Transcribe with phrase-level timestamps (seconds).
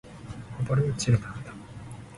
[0.57, 1.53] こぼれ落ちる涙